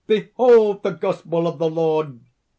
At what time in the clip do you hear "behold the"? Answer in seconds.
0.07-0.89